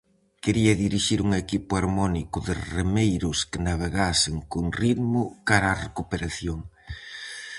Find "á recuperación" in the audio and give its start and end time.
5.75-6.59